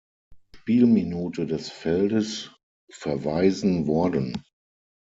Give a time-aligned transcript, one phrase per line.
[0.55, 2.51] Spielminute des Feldes
[2.91, 4.41] verweisen worden.